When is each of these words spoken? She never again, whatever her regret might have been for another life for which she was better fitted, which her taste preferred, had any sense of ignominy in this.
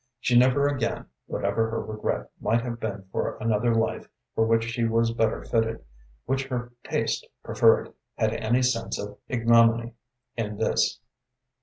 She 0.19 0.35
never 0.35 0.65
again, 0.67 1.05
whatever 1.27 1.69
her 1.69 1.79
regret 1.79 2.31
might 2.39 2.61
have 2.63 2.79
been 2.79 3.03
for 3.11 3.37
another 3.37 3.75
life 3.75 4.07
for 4.33 4.47
which 4.47 4.63
she 4.63 4.83
was 4.83 5.11
better 5.11 5.43
fitted, 5.43 5.85
which 6.25 6.47
her 6.47 6.71
taste 6.83 7.27
preferred, 7.43 7.93
had 8.15 8.33
any 8.33 8.63
sense 8.63 8.97
of 8.97 9.19
ignominy 9.27 9.93
in 10.35 10.57
this. 10.57 10.99